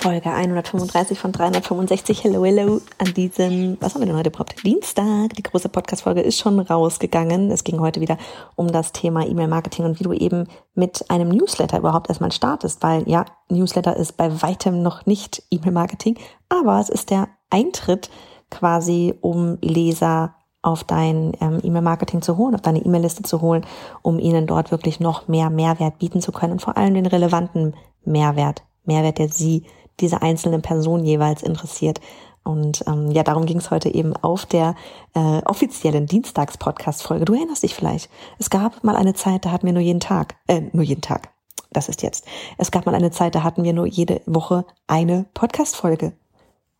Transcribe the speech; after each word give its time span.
Folge 0.00 0.30
135 0.30 1.18
von 1.18 1.30
365. 1.30 2.24
Hello, 2.24 2.42
hello. 2.42 2.80
An 2.96 3.12
diesem, 3.12 3.76
was 3.82 3.92
haben 3.92 4.00
wir 4.00 4.06
denn 4.06 4.16
heute 4.16 4.30
überhaupt? 4.30 4.54
Dienstag. 4.64 5.34
Die 5.36 5.42
große 5.42 5.68
Podcast-Folge 5.68 6.22
ist 6.22 6.38
schon 6.38 6.58
rausgegangen. 6.58 7.50
Es 7.50 7.64
ging 7.64 7.80
heute 7.80 8.00
wieder 8.00 8.16
um 8.56 8.68
das 8.68 8.92
Thema 8.92 9.26
E-Mail-Marketing 9.26 9.84
und 9.84 10.00
wie 10.00 10.04
du 10.04 10.14
eben 10.14 10.48
mit 10.74 11.10
einem 11.10 11.28
Newsletter 11.28 11.76
überhaupt 11.76 12.08
erstmal 12.08 12.32
startest, 12.32 12.82
weil 12.82 13.06
ja, 13.10 13.26
Newsletter 13.50 13.94
ist 13.94 14.16
bei 14.16 14.40
weitem 14.40 14.82
noch 14.82 15.04
nicht 15.04 15.42
E-Mail-Marketing, 15.50 16.16
aber 16.48 16.80
es 16.80 16.88
ist 16.88 17.10
der 17.10 17.28
Eintritt 17.50 18.08
quasi, 18.50 19.12
um 19.20 19.58
Leser 19.60 20.34
auf 20.62 20.82
dein 20.82 21.36
ähm, 21.42 21.60
E-Mail-Marketing 21.62 22.22
zu 22.22 22.38
holen, 22.38 22.54
auf 22.54 22.62
deine 22.62 22.82
E-Mail-Liste 22.82 23.22
zu 23.24 23.42
holen, 23.42 23.66
um 24.00 24.18
ihnen 24.18 24.46
dort 24.46 24.70
wirklich 24.70 24.98
noch 24.98 25.28
mehr 25.28 25.50
Mehrwert 25.50 25.98
bieten 25.98 26.22
zu 26.22 26.32
können 26.32 26.54
und 26.54 26.62
vor 26.62 26.78
allem 26.78 26.94
den 26.94 27.04
relevanten 27.04 27.74
Mehrwert, 28.06 28.62
Mehrwert, 28.86 29.18
der 29.18 29.28
sie 29.28 29.66
diese 30.00 30.22
einzelne 30.22 30.60
Person 30.60 31.04
jeweils 31.04 31.42
interessiert. 31.42 32.00
Und 32.42 32.84
ähm, 32.86 33.10
ja, 33.10 33.22
darum 33.22 33.44
ging 33.46 33.58
es 33.58 33.70
heute 33.70 33.92
eben 33.92 34.16
auf 34.16 34.46
der 34.46 34.74
äh, 35.14 35.42
offiziellen 35.44 36.06
Dienstags-Podcast-Folge. 36.06 37.26
Du 37.26 37.34
erinnerst 37.34 37.62
dich 37.62 37.74
vielleicht. 37.74 38.10
Es 38.38 38.50
gab 38.50 38.82
mal 38.82 38.96
eine 38.96 39.14
Zeit, 39.14 39.44
da 39.44 39.52
hatten 39.52 39.66
wir 39.66 39.74
nur 39.74 39.82
jeden 39.82 40.00
Tag, 40.00 40.36
äh, 40.46 40.62
nur 40.72 40.84
jeden 40.84 41.02
Tag. 41.02 41.30
Das 41.72 41.88
ist 41.88 42.02
jetzt. 42.02 42.24
Es 42.58 42.70
gab 42.70 42.86
mal 42.86 42.94
eine 42.94 43.10
Zeit, 43.10 43.34
da 43.34 43.42
hatten 43.42 43.62
wir 43.62 43.72
nur 43.72 43.86
jede 43.86 44.22
Woche 44.26 44.64
eine 44.86 45.26
Podcast-Folge. 45.34 46.12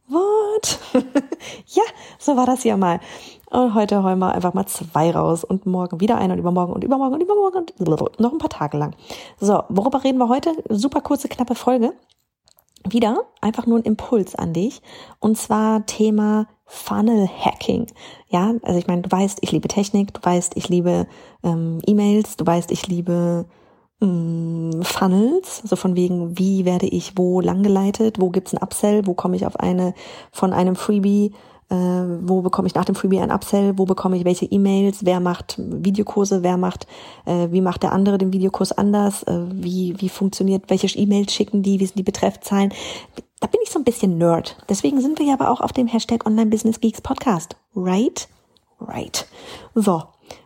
What? 0.09 0.81
ja, 1.67 1.83
so 2.19 2.37
war 2.37 2.47
das 2.47 2.65
ja 2.65 2.77
mal. 2.77 2.99
Und 3.51 3.75
heute 3.75 4.03
heulen 4.03 4.19
wir 4.19 4.33
einfach 4.33 4.55
mal 4.55 4.67
zwei 4.67 5.13
raus 5.13 5.45
und 5.45 5.67
morgen 5.67 6.01
wieder 6.01 6.19
eine 6.19 6.33
und 6.33 6.39
übermorgen 6.41 6.73
und 6.73 6.83
übermorgen 6.83 7.15
und 7.15 7.23
übermorgen 7.23 7.59
und 7.59 8.21
noch 8.21 8.33
ein 8.33 8.39
paar 8.39 8.51
Tage 8.51 8.79
lang. 8.79 8.97
So, 9.39 9.63
worüber 9.69 10.03
reden 10.03 10.19
wir 10.19 10.29
heute? 10.29 10.53
Super 10.69 11.01
kurze, 11.01 11.29
knappe 11.29 11.55
Folge 11.55 11.93
wieder 12.89 13.25
einfach 13.41 13.67
nur 13.67 13.79
ein 13.79 13.85
Impuls 13.85 14.35
an 14.35 14.53
dich. 14.53 14.83
Und 15.19 15.37
zwar 15.37 15.87
Thema 15.87 16.47
Funnel 16.67 17.29
Hacking. 17.29 17.87
Ja, 18.29 18.55
also 18.63 18.79
ich 18.79 18.87
meine, 18.87 19.03
du 19.03 19.11
weißt, 19.11 19.39
ich 19.41 19.53
liebe 19.53 19.69
Technik, 19.69 20.15
du 20.15 20.21
weißt, 20.23 20.57
ich 20.57 20.69
liebe 20.69 21.07
ähm, 21.43 21.79
E-Mails, 21.87 22.37
du 22.37 22.47
weißt, 22.47 22.71
ich 22.71 22.87
liebe 22.87 23.47
ähm, 24.01 24.71
Funnels, 24.83 25.63
so 25.65 25.77
von 25.77 25.97
wegen, 25.97 26.39
wie 26.39 26.65
werde 26.65 26.87
ich 26.87 27.17
wo 27.17 27.41
langgeleitet, 27.41 28.21
wo 28.21 28.31
gibt's 28.31 28.55
ein 28.55 28.63
Upsell, 28.63 29.07
wo 29.07 29.15
komme 29.15 29.37
ich 29.37 29.47
auf 29.47 29.59
eine 29.59 29.95
von 30.31 30.53
einem 30.53 30.77
Freebie 30.77 31.33
äh, 31.71 31.75
wo 31.75 32.43
bekomme 32.43 32.67
ich 32.67 32.75
nach 32.75 32.85
dem 32.85 32.95
Freebie 32.95 33.21
ein 33.21 33.31
Upsell, 33.31 33.79
wo 33.79 33.85
bekomme 33.85 34.17
ich 34.17 34.25
welche 34.25 34.45
E-Mails, 34.45 35.05
wer 35.05 35.21
macht 35.21 35.57
Videokurse, 35.59 36.43
wer 36.43 36.57
macht, 36.57 36.87
äh, 37.27 37.49
wie 37.51 37.61
macht 37.61 37.83
der 37.83 37.93
andere 37.93 38.19
den 38.19 38.33
Videokurs 38.33 38.73
anders, 38.73 39.23
äh, 39.23 39.47
wie, 39.51 39.95
wie 39.99 40.09
funktioniert, 40.09 40.65
welche 40.69 40.89
E-Mails 40.99 41.33
schicken 41.33 41.63
die, 41.63 41.79
wie 41.79 41.87
sind 41.87 41.99
die 41.99 42.03
Betreffzahlen. 42.03 42.73
Da 43.39 43.47
bin 43.47 43.61
ich 43.63 43.71
so 43.71 43.79
ein 43.79 43.85
bisschen 43.85 44.19
Nerd. 44.19 44.57
Deswegen 44.69 45.01
sind 45.01 45.19
wir 45.19 45.27
ja 45.27 45.35
aber 45.35 45.51
auch 45.51 45.61
auf 45.61 45.73
dem 45.73 45.87
Hashtag 45.87 46.27
Online 46.27 46.51
Business 46.51 46.81
Geeks 46.81 47.01
Podcast. 47.01 47.57
Right? 47.75 48.29
Right. 48.81 49.27
So. 49.75 50.03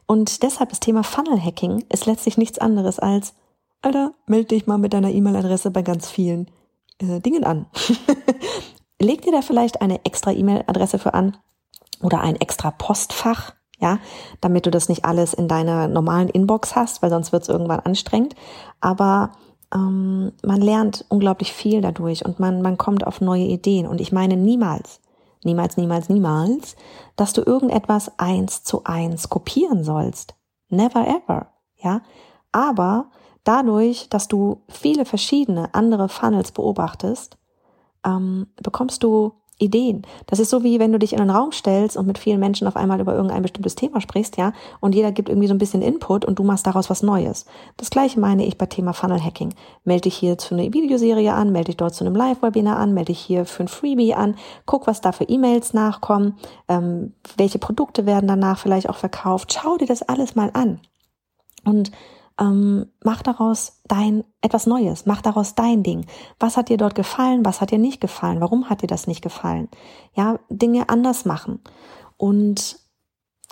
Und 0.07 0.43
deshalb 0.43 0.71
das 0.71 0.81
Thema 0.81 1.03
Funnel 1.03 1.43
Hacking 1.43 1.84
ist 1.89 2.07
letztlich 2.07 2.37
nichts 2.37 2.59
anderes 2.59 2.99
als, 2.99 3.34
Alter, 3.83 4.13
melde 4.27 4.49
dich 4.49 4.67
mal 4.67 4.79
mit 4.79 4.93
deiner 4.93 5.11
E-Mail-Adresse 5.11 5.71
bei 5.71 5.83
ganz 5.83 6.11
vielen 6.11 6.49
äh, 6.99 7.21
Dingen 7.21 7.45
an. 7.45 7.67
leg 9.04 9.22
dir 9.22 9.32
da 9.32 9.42
vielleicht 9.42 9.81
eine 9.81 10.04
extra 10.04 10.32
E-Mail-Adresse 10.32 10.98
für 10.98 11.15
an 11.15 11.37
oder 12.03 12.20
ein 12.20 12.37
extra 12.37 12.70
Postfach, 12.70 13.53
ja, 13.78 13.98
damit 14.41 14.66
du 14.66 14.70
das 14.70 14.88
nicht 14.88 15.04
alles 15.04 15.34
in 15.34 15.48
deiner 15.48 15.88
normalen 15.88 16.28
Inbox 16.28 16.75
hast, 16.75 17.03
weil 17.03 17.10
sonst 17.10 17.32
wird 17.32 17.42
es 17.42 17.48
irgendwann 17.48 17.81
anstrengend. 17.81 18.34
Aber 18.81 19.32
ähm, 19.75 20.32
man 20.42 20.60
lernt 20.60 21.04
unglaublich 21.09 21.53
viel 21.53 21.81
dadurch 21.81 22.25
und 22.25 22.41
man, 22.41 22.62
man 22.62 22.78
kommt 22.78 23.06
auf 23.06 23.20
neue 23.20 23.44
Ideen. 23.44 23.87
Und 23.87 24.00
ich 24.00 24.12
meine 24.12 24.37
niemals, 24.37 25.00
niemals, 25.42 25.76
niemals, 25.76 26.09
niemals, 26.09 26.76
dass 27.16 27.32
du 27.32 27.42
irgendetwas 27.42 28.19
eins 28.19 28.62
zu 28.65 28.84
eins 28.84 29.28
kopieren 29.28 29.84
sollst. 29.84 30.34
Never 30.69 31.06
ever, 31.06 31.48
ja. 31.76 32.03
Aber 32.53 33.10
dadurch, 33.42 34.09
dass 34.09 34.28
du 34.28 34.62
viele 34.69 35.04
verschiedene 35.04 35.75
andere 35.75 36.09
Funnels 36.09 36.53
beobachtest, 36.53 37.36
ähm, 38.04 38.47
bekommst 38.62 39.03
du 39.03 39.32
Ideen. 39.59 40.03
Das 40.26 40.41
ist 40.41 40.50
so 40.50 40.65
wie 40.65 40.81
wenn 40.81 40.91
du 40.91 40.98
dich 40.98 41.12
in 41.12 41.20
einen 41.20 41.31
Raum 41.31 41.53
stellst 41.53 41.97
und 41.97 42.06
mit 42.06 42.19
vielen 42.19 42.41
Menschen 42.41 42.66
auf 42.66 42.75
einmal 42.75 43.00
über 43.00 43.15
irgendein 43.15 43.42
bestimmtes 43.42 43.76
Thema 43.76 44.00
sprichst, 44.00 44.37
ja, 44.37 44.53
und 44.81 44.94
jeder 44.94 45.12
gibt 45.12 45.28
irgendwie 45.28 45.47
so 45.47 45.54
ein 45.54 45.59
bisschen 45.59 45.81
Input 45.81 46.25
und 46.25 46.38
du 46.38 46.42
machst 46.42 46.66
daraus 46.66 46.91
was 46.91 47.03
Neues. 47.03 47.47
Das 47.76 47.91
gleiche 47.91 48.19
meine 48.19 48.44
ich 48.44 48.59
bei 48.59 48.66
Thema 48.66 48.92
Funnel 48.92 49.22
Hacking. 49.22 49.54
Melde 49.84 50.03
dich 50.03 50.16
hier 50.16 50.38
zu 50.38 50.54
einer 50.54 50.72
Videoserie 50.72 51.32
an, 51.32 51.53
melde 51.53 51.66
dich 51.66 51.76
dort 51.76 51.94
zu 51.94 52.04
einem 52.04 52.16
Live-Webinar 52.16 52.76
an, 52.76 52.94
melde 52.94 53.12
dich 53.12 53.20
hier 53.20 53.44
für 53.44 53.62
ein 53.62 53.69
Freebie 53.69 54.15
an, 54.15 54.34
guck, 54.66 54.88
was 54.88 55.00
da 55.00 55.12
für 55.12 55.25
E-Mails 55.25 55.72
nachkommen, 55.72 56.36
ähm, 56.69 57.15
welche 57.36 57.60
Produkte 57.60 58.06
werden 58.06 58.26
danach 58.26 58.59
vielleicht 58.59 58.88
auch 58.88 58.97
verkauft. 58.97 59.53
Schau 59.53 59.76
dir 59.76 59.86
das 59.86 60.03
alles 60.03 60.34
mal 60.34 60.50
an. 60.53 60.81
Und 61.65 61.92
ähm, 62.41 62.87
mach 63.03 63.22
daraus 63.22 63.81
dein 63.87 64.25
etwas 64.41 64.67
Neues, 64.67 65.06
mach 65.06 65.22
daraus 65.22 65.55
dein 65.55 65.83
Ding. 65.83 66.06
Was 66.39 66.56
hat 66.56 66.69
dir 66.69 66.77
dort 66.77 66.95
gefallen, 66.95 67.45
was 67.45 67.61
hat 67.61 67.71
dir 67.71 67.78
nicht 67.78 68.00
gefallen, 68.00 68.41
warum 68.41 68.69
hat 68.69 68.83
dir 68.83 68.87
das 68.87 69.06
nicht 69.06 69.22
gefallen? 69.22 69.69
Ja, 70.15 70.39
Dinge 70.49 70.89
anders 70.89 71.25
machen. 71.25 71.61
Und 72.17 72.78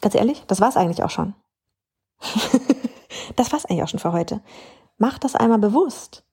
ganz 0.01 0.15
ehrlich, 0.15 0.45
das 0.47 0.61
war's 0.61 0.77
eigentlich 0.77 1.03
auch 1.05 1.11
schon. 1.11 1.35
das 3.37 3.53
war's 3.53 3.65
eigentlich 3.65 3.83
auch 3.83 3.89
schon 3.89 4.01
für 4.01 4.13
heute. 4.13 4.41
Mach 4.99 5.19
das 5.19 5.37
einmal 5.37 5.59
bewusst. 5.59 6.25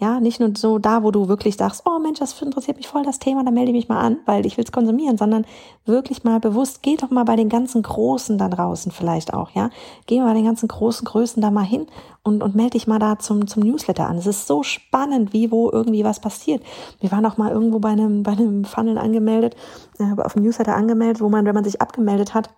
Ja, 0.00 0.18
nicht 0.18 0.40
nur 0.40 0.52
so 0.56 0.78
da, 0.78 1.02
wo 1.02 1.10
du 1.10 1.28
wirklich 1.28 1.58
sagst, 1.58 1.82
oh 1.84 1.98
Mensch, 1.98 2.20
das 2.20 2.40
interessiert 2.40 2.78
mich 2.78 2.88
voll 2.88 3.02
das 3.04 3.18
Thema, 3.18 3.44
dann 3.44 3.52
melde 3.52 3.70
ich 3.70 3.76
mich 3.76 3.88
mal 3.90 4.00
an, 4.00 4.16
weil 4.24 4.46
ich 4.46 4.56
will 4.56 4.64
es 4.64 4.72
konsumieren, 4.72 5.18
sondern 5.18 5.44
wirklich 5.84 6.24
mal 6.24 6.40
bewusst, 6.40 6.82
geh 6.82 6.96
doch 6.96 7.10
mal 7.10 7.24
bei 7.24 7.36
den 7.36 7.50
ganzen 7.50 7.82
Großen 7.82 8.38
da 8.38 8.48
draußen 8.48 8.92
vielleicht 8.92 9.34
auch, 9.34 9.50
ja. 9.50 9.68
Geh 10.06 10.20
mal 10.20 10.28
bei 10.28 10.34
den 10.34 10.46
ganzen 10.46 10.68
großen 10.68 11.04
Größen 11.04 11.42
da 11.42 11.50
mal 11.50 11.66
hin 11.66 11.86
und, 12.22 12.42
und 12.42 12.54
melde 12.54 12.70
dich 12.70 12.86
mal 12.86 12.98
da 12.98 13.18
zum, 13.18 13.46
zum 13.46 13.62
Newsletter 13.62 14.08
an. 14.08 14.16
Es 14.16 14.26
ist 14.26 14.46
so 14.46 14.62
spannend, 14.62 15.34
wie 15.34 15.50
wo 15.50 15.70
irgendwie 15.70 16.02
was 16.02 16.18
passiert. 16.18 16.62
Wir 17.00 17.12
waren 17.12 17.26
auch 17.26 17.36
mal 17.36 17.50
irgendwo 17.50 17.78
bei 17.78 17.90
einem, 17.90 18.22
bei 18.22 18.32
einem 18.32 18.64
Funnel 18.64 18.96
angemeldet, 18.96 19.54
äh, 19.98 20.18
auf 20.22 20.32
dem 20.32 20.44
Newsletter 20.44 20.76
angemeldet, 20.76 21.20
wo 21.20 21.28
man, 21.28 21.44
wenn 21.44 21.54
man 21.54 21.64
sich 21.64 21.82
abgemeldet 21.82 22.32
hat, 22.32 22.48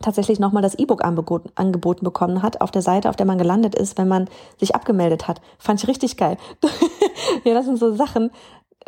tatsächlich 0.00 0.40
nochmal 0.40 0.62
das 0.62 0.74
E-Book 0.74 1.04
angeboten 1.04 2.04
bekommen 2.04 2.42
hat 2.42 2.60
auf 2.60 2.70
der 2.70 2.82
Seite, 2.82 3.08
auf 3.08 3.16
der 3.16 3.26
man 3.26 3.38
gelandet 3.38 3.74
ist, 3.74 3.98
wenn 3.98 4.08
man 4.08 4.28
sich 4.58 4.74
abgemeldet 4.74 5.28
hat. 5.28 5.40
Fand 5.58 5.82
ich 5.82 5.88
richtig 5.88 6.16
geil. 6.16 6.36
ja, 7.44 7.54
das 7.54 7.66
sind 7.66 7.78
so 7.78 7.94
Sachen. 7.94 8.30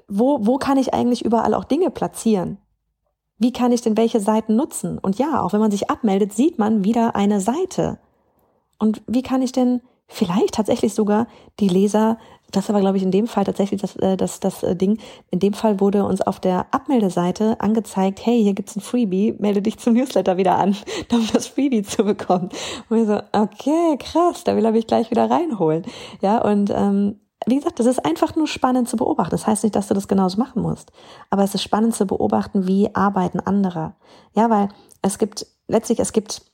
Wo, 0.09 0.39
wo 0.43 0.57
kann 0.57 0.79
ich 0.79 0.95
eigentlich 0.95 1.25
überall 1.25 1.55
auch 1.55 1.65
Dinge 1.65 1.91
platzieren? 1.91 2.59
Wie 3.39 3.53
kann 3.53 3.73
ich 3.73 3.83
denn 3.83 3.97
welche 3.97 4.21
Seiten 4.21 4.57
nutzen? 4.57 4.99
Und 4.99 5.19
ja, 5.19 5.43
auch 5.43 5.53
wenn 5.53 5.61
man 5.61 5.71
sich 5.71 5.91
abmeldet, 5.91 6.33
sieht 6.33 6.59
man 6.59 6.85
wieder 6.85 7.15
eine 7.17 7.41
Seite. 7.41 7.99
Und 8.79 9.03
wie 9.07 9.23
kann 9.23 9.43
ich 9.43 9.53
denn 9.53 9.83
vielleicht 10.13 10.55
tatsächlich 10.55 10.95
sogar 10.95 11.27
die 11.61 11.69
Leser 11.69 12.19
das 12.53 12.69
aber, 12.69 12.81
glaube 12.81 12.99
ich, 12.99 13.03
in 13.03 13.11
dem 13.11 13.27
Fall 13.27 13.45
tatsächlich 13.45 13.81
das, 13.81 13.97
äh, 13.97 14.17
das, 14.17 14.39
das 14.39 14.63
äh, 14.63 14.77
Ding. 14.77 14.99
In 15.31 15.41
dem 15.41 15.55
Fall 15.55 15.81
wurde 15.81 16.05
uns 16.05 16.21
auf 16.21 16.39
der 16.39 16.67
Abmeldeseite 16.71 17.59
angezeigt, 17.61 18.25
hey, 18.25 18.43
hier 18.43 18.53
gibt's 18.53 18.77
ein 18.77 18.83
Freebie, 18.83 19.35
melde 19.39 19.63
dich 19.63 19.79
zum 19.79 19.95
Newsletter 19.95 20.37
wieder 20.37 20.59
an, 20.59 20.77
um 21.13 21.27
das 21.33 21.49
Freebie 21.49 21.83
zu 21.83 22.05
bekommen. 22.05 22.51
Und 22.89 22.97
wir 22.97 23.07
so, 23.07 23.21
okay, 23.33 23.97
krass, 23.99 24.45
da 24.45 24.55
will 24.55 24.65
er 24.65 24.73
mich 24.73 24.87
gleich 24.87 25.11
wieder 25.11 25.31
reinholen. 25.31 25.85
Ja, 26.21 26.43
und 26.43 26.71
ähm, 26.71 27.19
wie 27.47 27.57
gesagt, 27.57 27.81
das 27.81 27.87
ist 27.87 28.05
einfach 28.05 28.37
nur 28.37 28.47
spannend 28.47 28.89
zu 28.89 28.97
beobachten. 28.97 29.33
Das 29.33 29.47
heißt 29.47 29.65
nicht, 29.65 29.75
dass 29.75 29.89
du 29.89 29.95
das 29.95 30.07
genauso 30.07 30.39
machen 30.39 30.63
musst. 30.63 30.93
Aber 31.31 31.43
es 31.43 31.55
ist 31.55 31.63
spannend 31.63 31.95
zu 31.95 32.07
beobachten, 32.07 32.69
wie 32.69 32.95
arbeiten 32.95 33.41
andere. 33.41 33.95
Ja, 34.35 34.49
weil 34.49 34.69
es 35.01 35.19
gibt, 35.19 35.47
letztlich, 35.67 35.99
es 35.99 36.13
gibt 36.13 36.52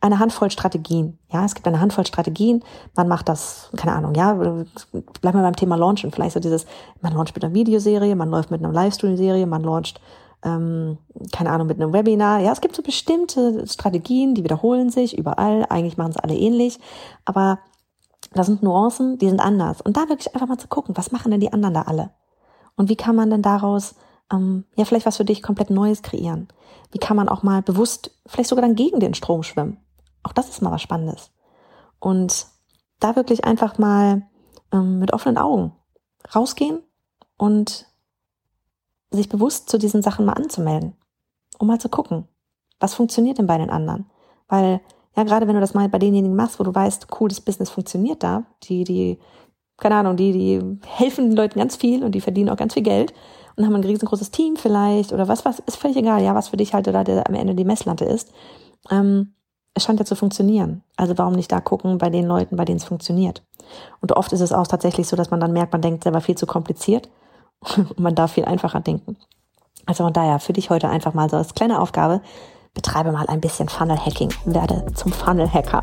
eine 0.00 0.18
Handvoll 0.18 0.50
Strategien. 0.50 1.18
Ja, 1.32 1.44
es 1.44 1.54
gibt 1.54 1.66
eine 1.66 1.80
Handvoll 1.80 2.06
Strategien. 2.06 2.62
Man 2.94 3.08
macht 3.08 3.28
das, 3.28 3.70
keine 3.76 3.94
Ahnung, 3.94 4.14
ja, 4.14 4.32
bleiben 4.32 5.38
wir 5.38 5.42
beim 5.42 5.56
Thema 5.56 5.76
Launchen. 5.76 6.12
Vielleicht 6.12 6.34
so 6.34 6.40
dieses, 6.40 6.66
man 7.00 7.14
launcht 7.14 7.34
mit 7.34 7.44
einer 7.44 7.54
Videoserie, 7.54 8.14
man 8.14 8.30
läuft 8.30 8.50
mit 8.50 8.62
einer 8.62 8.72
Livestream-Serie, 8.72 9.46
man 9.46 9.62
launcht, 9.62 10.00
ähm, 10.44 10.98
keine 11.32 11.50
Ahnung, 11.50 11.66
mit 11.66 11.80
einem 11.80 11.92
Webinar. 11.92 12.40
Ja, 12.40 12.52
es 12.52 12.60
gibt 12.60 12.76
so 12.76 12.82
bestimmte 12.82 13.66
Strategien, 13.66 14.34
die 14.34 14.44
wiederholen 14.44 14.90
sich 14.90 15.18
überall. 15.18 15.66
Eigentlich 15.68 15.96
machen 15.96 16.12
sie 16.12 16.22
alle 16.22 16.36
ähnlich. 16.36 16.78
Aber 17.24 17.58
das 18.34 18.46
sind 18.46 18.62
Nuancen, 18.62 19.18
die 19.18 19.28
sind 19.28 19.40
anders. 19.40 19.80
Und 19.80 19.96
da 19.96 20.08
wirklich 20.08 20.32
einfach 20.32 20.46
mal 20.46 20.58
zu 20.58 20.68
gucken, 20.68 20.96
was 20.96 21.10
machen 21.10 21.32
denn 21.32 21.40
die 21.40 21.52
anderen 21.52 21.74
da 21.74 21.82
alle? 21.82 22.10
Und 22.76 22.88
wie 22.88 22.96
kann 22.96 23.16
man 23.16 23.30
denn 23.30 23.42
daraus 23.42 23.96
ähm, 24.32 24.64
ja 24.76 24.84
vielleicht 24.84 25.06
was 25.06 25.16
für 25.16 25.24
dich 25.24 25.42
komplett 25.42 25.70
Neues 25.70 26.02
kreieren? 26.02 26.46
Wie 26.92 26.98
kann 26.98 27.16
man 27.16 27.28
auch 27.28 27.42
mal 27.42 27.62
bewusst, 27.62 28.12
vielleicht 28.26 28.48
sogar 28.48 28.62
dann 28.62 28.76
gegen 28.76 29.00
den 29.00 29.14
Strom 29.14 29.42
schwimmen? 29.42 29.78
Auch 30.22 30.32
das 30.32 30.48
ist 30.48 30.62
mal 30.62 30.72
was 30.72 30.82
Spannendes. 30.82 31.30
Und 32.00 32.46
da 33.00 33.16
wirklich 33.16 33.44
einfach 33.44 33.78
mal 33.78 34.22
ähm, 34.72 34.98
mit 34.98 35.12
offenen 35.12 35.38
Augen 35.38 35.72
rausgehen 36.34 36.82
und 37.36 37.86
sich 39.10 39.28
bewusst 39.28 39.70
zu 39.70 39.78
diesen 39.78 40.02
Sachen 40.02 40.26
mal 40.26 40.34
anzumelden, 40.34 40.94
um 41.58 41.66
mal 41.66 41.80
zu 41.80 41.88
gucken, 41.88 42.28
was 42.80 42.94
funktioniert 42.94 43.38
denn 43.38 43.46
bei 43.46 43.58
den 43.58 43.70
anderen? 43.70 44.06
Weil, 44.48 44.80
ja, 45.16 45.24
gerade 45.24 45.46
wenn 45.46 45.54
du 45.54 45.60
das 45.60 45.74
mal 45.74 45.88
bei 45.88 45.98
denjenigen 45.98 46.36
machst, 46.36 46.60
wo 46.60 46.64
du 46.64 46.74
weißt, 46.74 47.08
cool, 47.18 47.28
das 47.28 47.40
Business 47.40 47.70
funktioniert 47.70 48.22
da, 48.22 48.44
die, 48.64 48.84
die, 48.84 49.18
keine 49.76 49.96
Ahnung, 49.96 50.16
die, 50.16 50.32
die 50.32 50.78
helfen 50.86 51.30
den 51.30 51.36
Leuten 51.36 51.58
ganz 51.58 51.76
viel 51.76 52.04
und 52.04 52.12
die 52.12 52.20
verdienen 52.20 52.50
auch 52.50 52.56
ganz 52.56 52.74
viel 52.74 52.82
Geld 52.82 53.14
und 53.56 53.64
haben 53.64 53.74
ein 53.74 53.84
riesengroßes 53.84 54.30
Team 54.30 54.56
vielleicht 54.56 55.12
oder 55.12 55.26
was, 55.28 55.44
was, 55.44 55.58
ist 55.60 55.76
völlig 55.76 55.96
egal, 55.96 56.22
ja, 56.22 56.34
was 56.34 56.48
für 56.48 56.56
dich 56.56 56.74
halt 56.74 56.86
oder 56.88 57.04
der 57.04 57.26
am 57.26 57.34
Ende 57.34 57.54
die 57.54 57.64
Messlatte 57.64 58.04
ist. 58.04 58.32
Ähm, 58.90 59.34
es 59.74 59.84
scheint 59.84 60.00
ja 60.00 60.06
zu 60.06 60.16
funktionieren. 60.16 60.82
Also 60.96 61.16
warum 61.18 61.34
nicht 61.34 61.52
da 61.52 61.60
gucken 61.60 61.98
bei 61.98 62.10
den 62.10 62.26
Leuten, 62.26 62.56
bei 62.56 62.64
denen 62.64 62.78
es 62.78 62.84
funktioniert? 62.84 63.42
Und 64.00 64.12
oft 64.12 64.32
ist 64.32 64.40
es 64.40 64.52
auch 64.52 64.66
tatsächlich 64.66 65.06
so, 65.08 65.16
dass 65.16 65.30
man 65.30 65.40
dann 65.40 65.52
merkt, 65.52 65.72
man 65.72 65.82
denkt 65.82 66.04
selber 66.04 66.20
viel 66.20 66.36
zu 66.36 66.46
kompliziert 66.46 67.08
und 67.76 68.00
man 68.00 68.14
darf 68.14 68.32
viel 68.32 68.44
einfacher 68.44 68.80
denken. 68.80 69.16
Also 69.86 70.04
von 70.04 70.12
daher 70.12 70.38
für 70.38 70.52
dich 70.52 70.70
heute 70.70 70.88
einfach 70.88 71.14
mal 71.14 71.30
so 71.30 71.36
als 71.36 71.54
kleine 71.54 71.80
Aufgabe, 71.80 72.20
betreibe 72.74 73.12
mal 73.12 73.26
ein 73.26 73.40
bisschen 73.40 73.68
Funnel 73.68 73.98
Hacking, 73.98 74.32
werde 74.44 74.84
zum 74.94 75.12
Funnel 75.12 75.50
Hacker. 75.52 75.80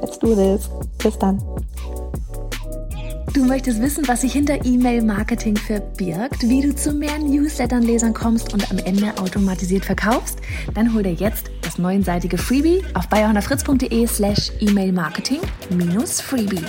Let's 0.00 0.18
do 0.18 0.34
this. 0.34 0.68
Bis 0.98 1.18
dann. 1.18 1.40
Du 3.32 3.44
möchtest 3.44 3.80
wissen, 3.80 4.06
was 4.06 4.20
sich 4.20 4.32
hinter 4.32 4.64
E-Mail-Marketing 4.64 5.56
verbirgt, 5.56 6.42
wie 6.42 6.60
du 6.60 6.74
zu 6.74 6.92
mehr 6.92 7.18
Newslettern-Lesern 7.18 8.14
kommst 8.14 8.52
und 8.54 8.70
am 8.70 8.78
Ende 8.78 9.12
automatisiert 9.20 9.84
verkaufst? 9.84 10.38
Dann 10.74 10.94
hol 10.94 11.02
dir 11.02 11.14
jetzt 11.14 11.50
das 11.74 11.78
neunseitige 11.78 12.38
Freebie 12.38 12.84
auf 12.94 13.08
bayerhonnerfritz.de 13.08 14.06
slash 14.06 14.52
E-Mail-Marketing-Freebie. 14.60 16.64